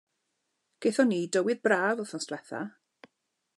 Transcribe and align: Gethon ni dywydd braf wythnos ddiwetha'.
Gethon 0.85 1.09
ni 1.11 1.19
dywydd 1.37 1.61
braf 1.69 1.95
wythnos 2.01 2.29
ddiwetha'. 2.31 2.65